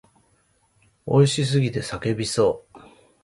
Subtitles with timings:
[1.05, 2.79] 美味しすぎて叫びそう。